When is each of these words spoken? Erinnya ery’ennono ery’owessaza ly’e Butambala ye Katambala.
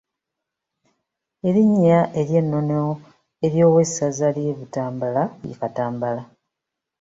Erinnya 1.47 1.99
ery’ennono 2.19 2.83
ery’owessaza 3.45 4.27
ly’e 4.35 4.53
Butambala 4.59 5.23
ye 5.47 5.53
Katambala. 5.59 6.23